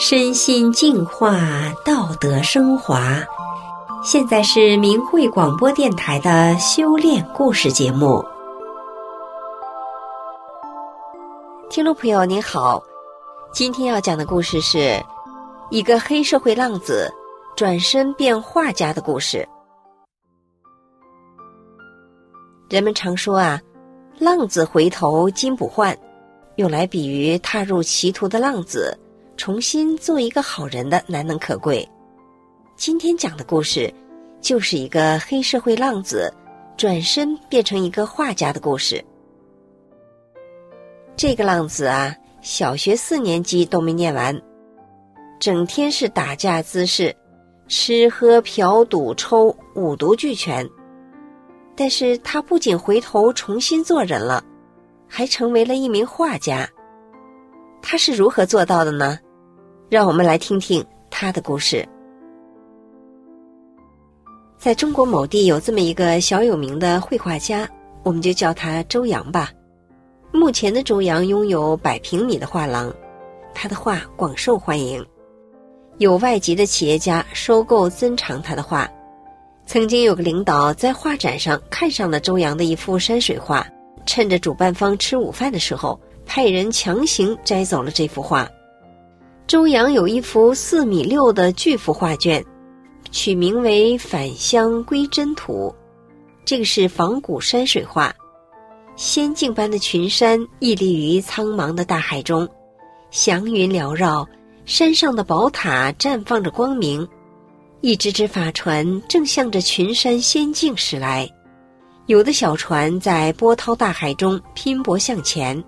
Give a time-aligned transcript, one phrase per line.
[0.00, 1.40] 身心净化，
[1.84, 3.18] 道德升华。
[4.04, 8.24] 现在是明慧广播电台的修炼故事节目。
[11.68, 12.80] 听众朋友您好，
[13.52, 15.04] 今天要讲的故事是
[15.68, 17.12] 一个黑社会浪子
[17.56, 19.46] 转身变画家的故事。
[22.70, 23.60] 人们常说啊，
[24.16, 25.98] 浪子回头金不换，
[26.54, 28.96] 用来比喻踏入歧途的浪子。
[29.38, 31.88] 重新做一个好人的难能可贵。
[32.76, 33.90] 今天讲的故事，
[34.40, 36.30] 就是一个黑社会浪子
[36.76, 39.02] 转身变成一个画家的故事。
[41.16, 42.12] 这个浪子啊，
[42.42, 44.36] 小学四年级都没念完，
[45.38, 47.14] 整天是打架滋事，
[47.68, 50.68] 吃喝嫖赌抽五毒俱全。
[51.76, 54.42] 但是他不仅回头重新做人了，
[55.06, 56.68] 还成为了一名画家。
[57.80, 59.16] 他是如何做到的呢？
[59.88, 61.86] 让我们来听听他的故事。
[64.58, 67.68] 在中国某地有这么一个小有名的绘画家，
[68.02, 69.50] 我们就叫他周扬吧。
[70.32, 72.92] 目前的周扬拥有百平米的画廊，
[73.54, 75.04] 他的画广受欢迎，
[75.96, 78.86] 有外籍的企业家收购珍藏他的画。
[79.64, 83.66] 曾经有个领导在画展上看上了周扬的一幅山水画，
[84.06, 88.48] 趁着主办方吃午饭的时候，派人强行摘走了这幅画。
[89.48, 92.44] 周扬有一幅四米六的巨幅画卷，
[93.10, 95.74] 取名为《返乡归真图》。
[96.44, 98.14] 这个是仿古山水画，
[98.94, 102.46] 仙境般的群山屹立于苍茫的大海中，
[103.10, 104.28] 祥云缭绕，
[104.66, 107.08] 山上的宝塔绽放着光明，
[107.80, 111.26] 一只只法船正向着群山仙境驶来，
[112.04, 115.64] 有的小船在波涛大海中拼搏向前，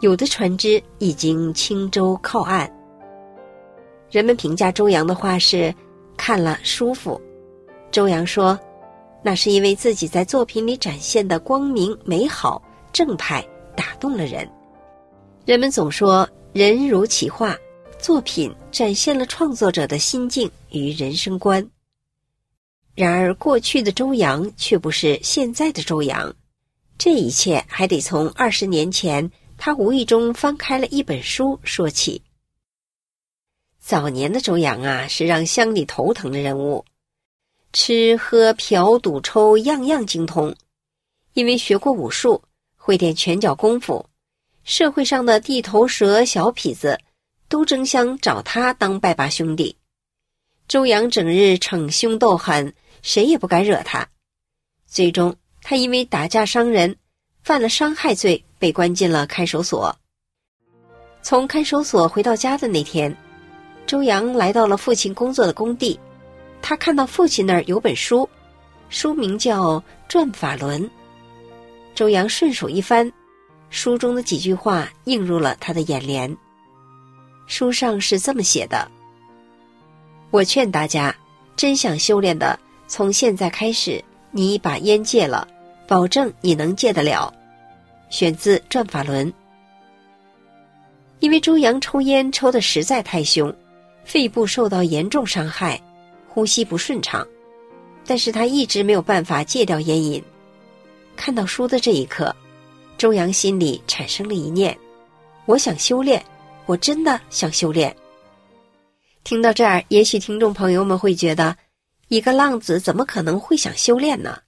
[0.00, 2.68] 有的船只已经轻舟靠岸。
[4.10, 5.72] 人们评价周扬的画是
[6.16, 7.20] 看了舒服。
[7.92, 8.58] 周扬说
[9.22, 12.60] ：“那是因为自己在作品里展现的光明、美好、
[12.92, 14.48] 正派打动了人。”
[15.46, 17.56] 人们总说“人如其画”，
[17.98, 21.66] 作品展现了创作者的心境与人生观。
[22.96, 26.34] 然而，过去的周扬却不是现在的周扬。
[26.98, 32.20] 这一切还得从二十年前他无意中翻开了一本书说起。
[33.80, 36.84] 早年的周扬啊，是让乡里头疼的人物，
[37.72, 40.54] 吃喝嫖赌抽样样精通，
[41.32, 42.40] 因为学过武术，
[42.76, 44.06] 会点拳脚功夫，
[44.62, 47.00] 社会上的地头蛇、小痞子
[47.48, 49.74] 都争相找他当拜把兄弟。
[50.68, 54.06] 周扬整日逞凶斗狠，谁也不敢惹他。
[54.86, 56.94] 最终，他因为打架伤人，
[57.42, 59.96] 犯了伤害罪，被关进了看守所。
[61.22, 63.16] 从看守所回到家的那天。
[63.90, 65.98] 周扬来到了父亲工作的工地，
[66.62, 68.28] 他看到父亲那儿有本书，
[68.88, 70.80] 书名叫《转法轮》。
[71.92, 73.12] 周阳顺手一翻，
[73.68, 76.32] 书中的几句话映入了他的眼帘。
[77.48, 78.88] 书上是这么写的
[80.30, 81.12] ：“我劝大家，
[81.56, 85.48] 真想修炼的，从现在开始，你把烟戒了，
[85.88, 87.34] 保证你能戒得了。”
[88.08, 89.26] 选自《转法轮》。
[91.18, 93.52] 因为周扬抽烟抽的实在太凶。
[94.04, 95.80] 肺部受到严重伤害，
[96.28, 97.26] 呼吸不顺畅，
[98.06, 100.22] 但是他一直没有办法戒掉烟瘾。
[101.16, 102.34] 看到书的这一刻，
[102.96, 104.76] 周扬心里产生了一念：
[105.46, 106.24] 我想修炼，
[106.66, 107.94] 我真的想修炼。
[109.22, 111.56] 听到这儿，也许听众朋友们会觉得，
[112.08, 114.40] 一个浪子怎么可能会想修炼呢？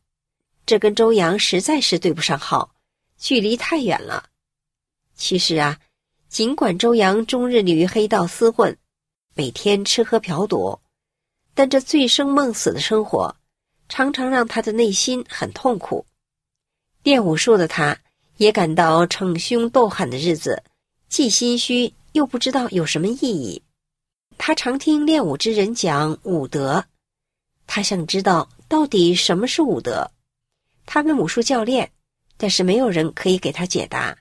[0.65, 2.71] 这跟周扬实在是对不上号，
[3.19, 4.25] 距离太远了。
[5.15, 5.79] 其实啊，
[6.29, 8.77] 尽管周扬终日里与黑道厮混。
[9.35, 10.79] 每天吃喝嫖赌，
[11.55, 13.35] 但这醉生梦死的生活，
[13.89, 16.05] 常常让他的内心很痛苦。
[17.03, 17.99] 练武术的他，
[18.37, 20.63] 也感到逞凶斗狠的日子，
[21.09, 23.63] 既心虚又不知道有什么意义。
[24.37, 26.85] 他常听练武之人讲武德，
[27.67, 30.11] 他想知道到底什么是武德。
[30.85, 31.91] 他问武术教练，
[32.37, 34.17] 但是没有人可以给他解答。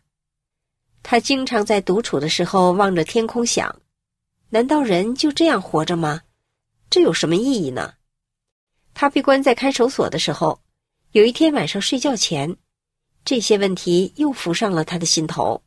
[1.03, 3.75] 他经常在独处的时候望着天空想。
[4.53, 6.21] 难道人就这样活着吗？
[6.89, 7.93] 这有什么意义呢？
[8.93, 10.59] 他被关在看守所的时候，
[11.13, 12.57] 有一天晚上睡觉前，
[13.23, 15.63] 这些问题又浮上了他的心头。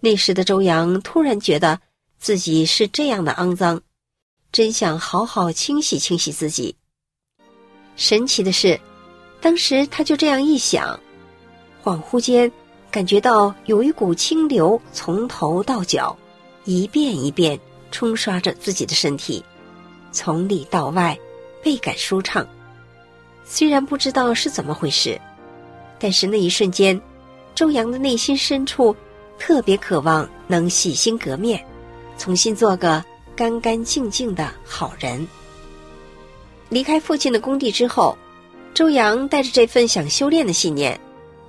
[0.00, 1.80] 那时的周扬突然觉得
[2.18, 3.80] 自己是这样的肮脏，
[4.50, 6.74] 真想好好清洗清洗自己。
[7.94, 8.80] 神奇的是，
[9.40, 10.98] 当时他就这样一想，
[11.84, 12.50] 恍惚间
[12.90, 16.18] 感觉到有一股清流从头到脚，
[16.64, 17.56] 一遍一遍。
[17.90, 19.44] 冲刷着自己的身体，
[20.12, 21.18] 从里到外
[21.62, 22.46] 倍感舒畅。
[23.44, 25.20] 虽然不知道是怎么回事，
[25.98, 27.00] 但是那一瞬间，
[27.54, 28.94] 周阳的内心深处
[29.38, 31.64] 特别渴望能洗心革面，
[32.16, 33.04] 重新做个
[33.34, 35.26] 干干净净的好人。
[36.68, 38.16] 离开父亲的工地之后，
[38.72, 41.00] 周阳带着这份想修炼的信念，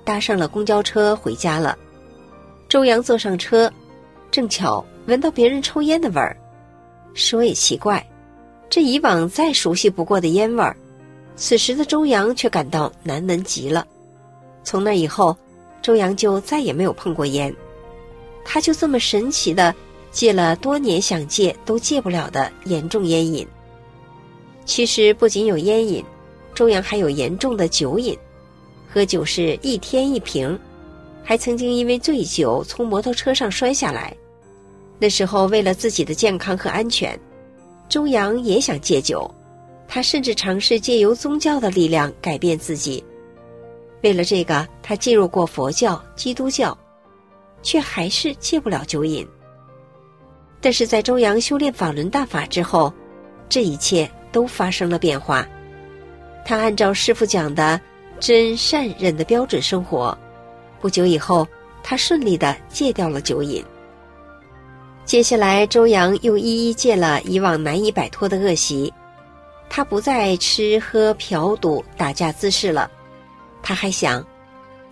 [0.02, 1.78] 搭上了公交车回家了。
[2.68, 3.72] 周阳坐上车，
[4.32, 6.36] 正巧闻到别人抽烟的味儿。
[7.14, 8.04] 说也奇怪，
[8.70, 10.76] 这以往再熟悉不过的烟味儿。
[11.36, 13.86] 此时的周阳却感到难闻极了。
[14.64, 15.36] 从那以后，
[15.80, 17.54] 周阳就再也没有碰过烟。
[18.44, 19.74] 他就这么神奇的
[20.10, 23.46] 戒了多年想戒都戒不了的严重烟瘾。
[24.64, 26.04] 其实不仅有烟瘾，
[26.54, 28.16] 周阳还有严重的酒瘾，
[28.92, 30.58] 喝酒是一天一瓶，
[31.22, 34.16] 还曾经因为醉酒从摩托车上摔下来。
[35.02, 37.18] 那时候为了自己的健康和安全，
[37.88, 39.28] 周扬也想戒酒。
[39.88, 43.02] 他甚至尝试借由宗教的力量改变自己。
[44.04, 46.78] 为了这个，他进入过佛教、基督教，
[47.64, 49.26] 却还是戒不了酒瘾。
[50.60, 52.94] 但是在周扬修炼法轮大法之后，
[53.48, 55.44] 这一切都发生了变化。
[56.44, 57.80] 他按照师傅讲的
[58.20, 60.16] 真善忍的标准生活，
[60.80, 61.44] 不久以后，
[61.82, 63.64] 他顺利的戒掉了酒瘾。
[65.04, 68.92] 接下来，周扬又一一戒了以往难以摆脱的恶习。
[69.68, 72.90] 他不再吃喝嫖赌打架滋事了，
[73.62, 74.24] 他还想，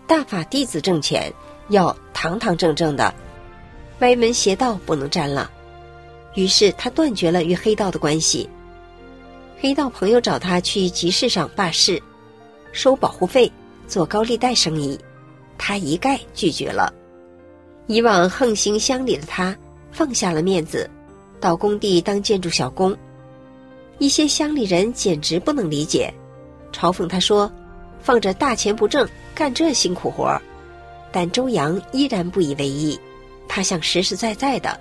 [0.07, 1.33] 大法弟子挣钱
[1.69, 3.15] 要堂堂正正的，
[4.01, 5.51] 歪门邪道不能沾了。
[6.35, 8.49] 于是他断绝了与黑道的关系。
[9.61, 12.03] 黑道朋友找他去集市上办事，
[12.73, 13.51] 收保护费，
[13.87, 14.99] 做高利贷生意，
[15.59, 16.93] 他一概拒绝了。
[17.87, 19.55] 以往横行乡里的他，
[19.93, 20.89] 放下了面子，
[21.41, 22.97] 到工地当建筑小工。
[23.99, 26.13] 一些乡里人简直不能理解，
[26.73, 27.51] 嘲讽他说
[28.01, 30.41] ：“放着大钱不挣，干这辛苦活。”
[31.13, 32.99] 但周扬依然不以为意，
[33.49, 34.81] 他想实实在在的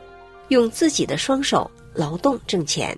[0.49, 2.97] 用自己的双手劳动挣钱。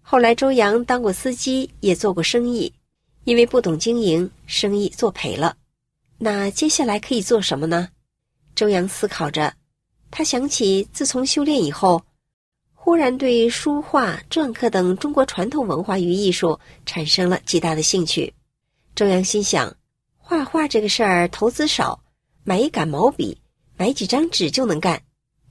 [0.00, 2.72] 后来，周扬当过司机，也做过生意，
[3.24, 5.54] 因为不懂经营，生意做赔了。
[6.18, 7.88] 那接下来可以做什么呢？
[8.54, 9.52] 周扬思考着，
[10.12, 12.00] 他想起自从修炼以后。
[12.74, 18.34] 忽然对书画、篆刻等中国传统文化与艺术产生了极大的兴趣。
[18.96, 19.72] 周扬心想，
[20.18, 22.02] 画画这个事儿投资少，
[22.42, 23.40] 买一杆毛笔，
[23.76, 25.00] 买几张纸就能干，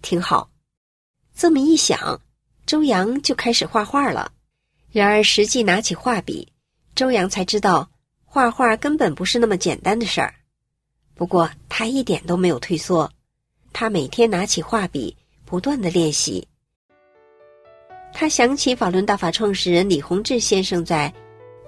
[0.01, 0.49] 挺好。
[1.33, 2.19] 这么一想，
[2.65, 4.33] 周扬就开始画画了。
[4.91, 6.51] 然而实际拿起画笔，
[6.95, 7.89] 周扬才知道，
[8.25, 10.35] 画画根本不是那么简单的事儿。
[11.15, 13.09] 不过他一点都没有退缩，
[13.73, 15.15] 他每天拿起画笔，
[15.45, 16.47] 不断的练习。
[18.13, 21.11] 他想起法轮大法创始人李洪志先生在《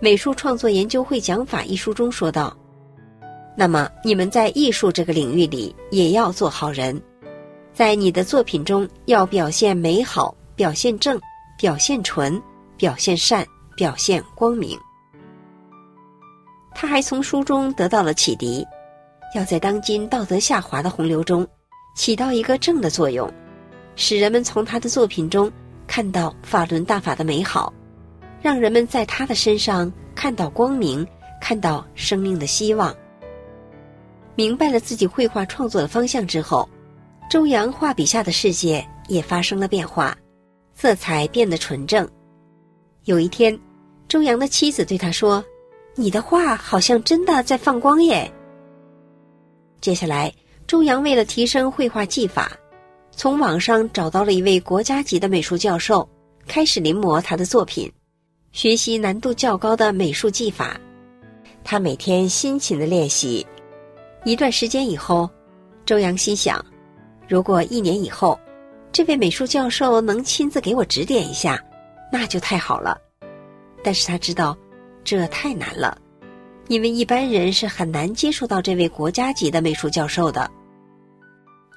[0.02, 2.56] 美术创作研究会讲法》一书中说道
[3.56, 7.02] ：“那么你们在艺术这个领域里也要做好人，
[7.74, 11.18] 在你的作品中要表现美好，表现正，
[11.58, 12.42] 表现纯，
[12.76, 13.46] 表现善，
[13.78, 14.78] 表现光明。”
[16.76, 18.66] 他还从书中得到了启迪，
[19.34, 21.48] 要在当今道德下滑的洪流中，
[21.94, 23.32] 起到一个正的作用，
[23.96, 25.52] 使人们从他的作品中。
[25.86, 27.72] 看到法轮大法的美好，
[28.42, 31.06] 让人们在他的身上看到光明，
[31.42, 32.96] 看到生命的希望。
[34.34, 36.68] 明白了自己绘画创作的方向之后，
[37.30, 40.18] 周扬画笔下的世界也发生了变化，
[40.74, 42.10] 色彩变得纯正。
[43.04, 43.60] 有一天，
[44.08, 45.44] 周扬的妻子对他说
[45.96, 48.34] ：“你的画好像真的在放光耶。”
[49.82, 50.34] 接下来，
[50.74, 52.52] 周扬为了提升绘画技法。
[53.12, 56.10] 从网上找到了一位国家级的美术教授，
[56.48, 57.92] 开始临摹他的作品，
[58.54, 60.76] 学习难度较高的美术技法。
[61.64, 63.46] 他每天辛勤的练习，
[64.26, 65.30] 一段时间以后，
[65.86, 66.60] 周扬心想，
[67.28, 68.40] 如果一年以后，
[68.92, 71.64] 这位美术教授能亲自给我指点一下，
[72.12, 72.98] 那就太好了。
[73.84, 74.58] 但是他知道，
[75.04, 75.96] 这太难了，
[76.68, 80.50] 因为一般人是很难接触到这位国家级的美术教授的。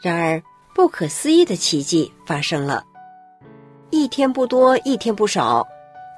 [0.03, 0.43] 然而。
[0.75, 2.85] 不可思议的奇迹发生了，
[3.89, 5.67] 一天不多，一天不少，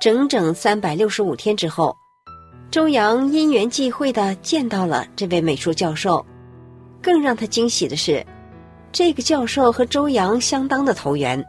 [0.01, 1.97] 整整三百六十五天之后，
[2.69, 6.27] 周扬因缘际会的见到了这位美术教授。
[7.01, 8.27] 更让他惊喜的是，
[8.91, 11.41] 这个教授和周扬相当的投缘，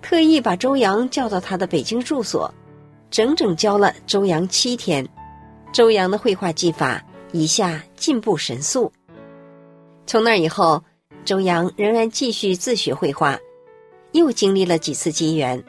[0.00, 2.50] 特意把周扬叫到他的北京住所，
[3.10, 5.06] 整整教了周扬七天。
[5.70, 8.90] 周扬的绘画技法一下进步神速。
[10.06, 10.82] 从那以后。
[11.28, 13.38] 周扬仍然继续自学绘画，
[14.12, 15.62] 又经历了几次机缘，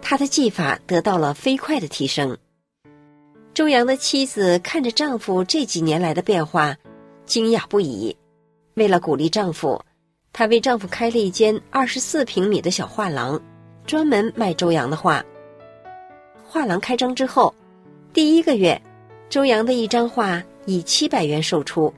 [0.00, 2.34] 他的技法得到了飞快的提升。
[3.52, 6.74] 周扬的妻子看着丈夫这几年来的变化，
[7.26, 8.16] 惊讶不已。
[8.72, 9.78] 为了鼓励丈夫，
[10.32, 13.38] 她为丈夫开了一间二十四平米的小画廊，
[13.84, 15.22] 专门卖周扬的画。
[16.42, 17.54] 画廊开张之后，
[18.14, 18.80] 第一个月，
[19.28, 21.92] 周扬的一张画以七百元售出。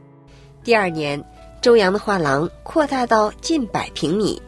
[0.64, 1.24] 第二年，
[1.60, 4.40] 周扬的画廊扩大到近百平米。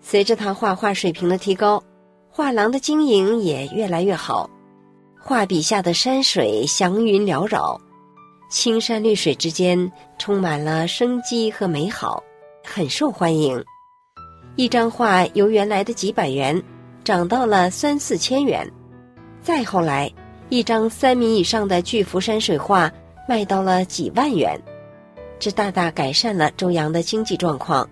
[0.00, 1.82] 随着他画画水平的提高，
[2.30, 4.48] 画廊的经营也越来越好。
[5.20, 7.78] 画笔下的山水祥云缭绕，
[8.50, 12.22] 青山绿水之间充满了生机和美好，
[12.64, 13.62] 很受欢迎。
[14.56, 16.62] 一张画由原来的几百元
[17.04, 18.70] 涨到了三四千元，
[19.42, 20.10] 再后来，
[20.48, 22.90] 一张三米以上的巨幅山水画
[23.28, 24.58] 卖到了几万元。
[25.38, 27.88] 这大大改善了周扬的经济状况。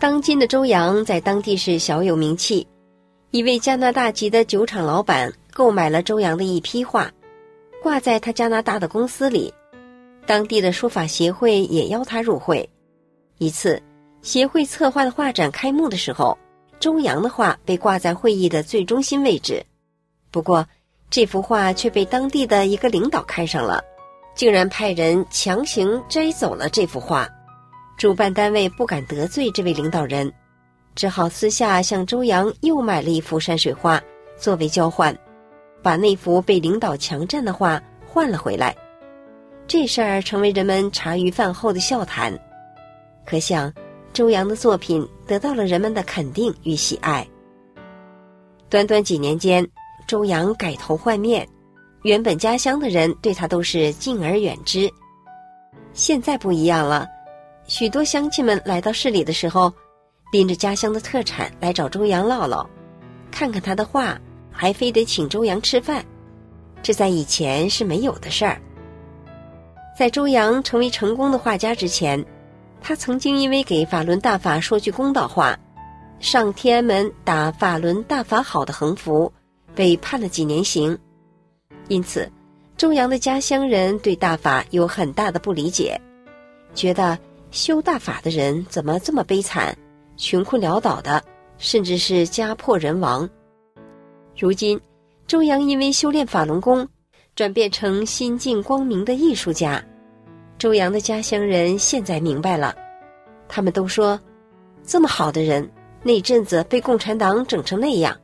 [0.00, 2.66] 当今的周扬在当地是小有名气，
[3.30, 7.10] 一位加拿大籍的酒厂老板购买了周扬的一批画，
[7.82, 9.52] 挂在他加拿大的公司里。
[10.26, 12.68] 当地的书法协会也邀他入会。
[13.38, 13.82] 一次，
[14.22, 16.36] 协会策划的画展开幕的时候，
[16.80, 19.64] 周扬的画被挂在会议的最中心位置。
[20.30, 20.66] 不过，
[21.10, 23.82] 这幅画却被当地的一个领导看上了。
[24.34, 27.28] 竟然派人强行摘走了这幅画，
[27.96, 30.32] 主办单位不敢得罪这位领导人，
[30.94, 34.02] 只好私下向周扬又买了一幅山水画
[34.36, 35.16] 作为交换，
[35.82, 38.74] 把那幅被领导强占的画换了回来。
[39.66, 42.36] 这事儿成为人们茶余饭后的笑谈，
[43.24, 43.72] 可想
[44.12, 47.26] 周扬的作品得到了人们的肯定与喜爱。
[48.68, 49.66] 短短几年间，
[50.08, 51.48] 周扬改头换面。
[52.04, 54.92] 原本家乡的人对他都是敬而远之，
[55.94, 57.08] 现在不一样了。
[57.66, 59.72] 许多乡亲们来到市里的时候，
[60.30, 62.68] 拎着家乡的特产来找周扬唠唠，
[63.30, 64.20] 看看他的画，
[64.50, 66.04] 还非得请周扬吃饭。
[66.82, 68.60] 这在以前是没有的事儿。
[69.98, 72.22] 在周扬成为成功的画家之前，
[72.82, 75.58] 他曾经因为给法轮大法说句公道话，
[76.20, 79.32] 上天安门打“法轮大法好”的横幅，
[79.74, 80.98] 被判了几年刑。
[81.88, 82.30] 因此，
[82.76, 86.00] 周扬的家乡人对大法有很大的不理解，
[86.74, 87.18] 觉得
[87.50, 89.76] 修大法的人怎么这么悲惨，
[90.16, 91.22] 穷困潦倒的，
[91.58, 93.28] 甚至是家破人亡。
[94.36, 94.80] 如今，
[95.26, 96.88] 周扬因为修炼法轮功，
[97.36, 99.84] 转变成心境光明的艺术家。
[100.58, 102.74] 周扬的家乡人现在明白了，
[103.46, 104.18] 他们都说，
[104.82, 105.70] 这么好的人，
[106.02, 108.18] 那阵子被共产党整成那样，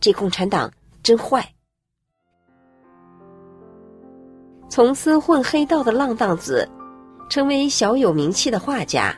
[0.00, 0.70] 这共产党
[1.02, 1.48] 真坏。
[4.74, 6.68] 从此混黑道的浪荡子，
[7.30, 9.16] 成为小有名气的画家。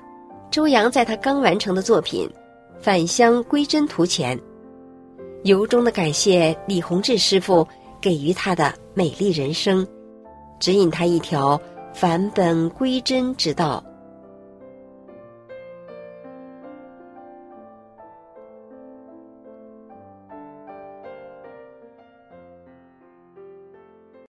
[0.50, 2.28] 周扬在他刚完成的作品
[2.78, 4.38] 《返乡归真图》前，
[5.44, 7.66] 由衷的感谢李洪志师傅
[8.02, 9.86] 给予他的美丽人生，
[10.60, 11.58] 指引他一条
[11.94, 13.82] 返本归真之道。